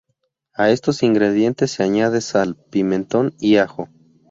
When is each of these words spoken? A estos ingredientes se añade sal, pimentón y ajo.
A 0.55 0.71
estos 0.71 1.03
ingredientes 1.03 1.69
se 1.69 1.83
añade 1.83 2.21
sal, 2.21 2.57
pimentón 2.71 3.35
y 3.39 3.57
ajo. 3.57 3.87